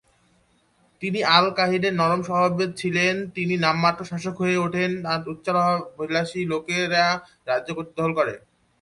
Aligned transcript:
তিনি 1.01 1.19
আল-কাহিরের 1.29 1.93
নরম 1.93 2.21
স্বভাবের 2.21 2.69
ছিলেন, 2.75 3.15
তিনি 3.29 3.53
নামমাত্র 3.57 4.01
শাসক 4.05 4.35
হয়ে 4.37 4.57
ওঠেন, 4.57 4.91
আর 5.05 5.19
উচ্চাভিলাষী 5.29 6.41
লোকেরা 6.45 7.05
রাজ্যে 7.47 7.73
কর্তৃত্ব 7.75 7.97
দখল 7.99 8.11
করে। 8.13 8.33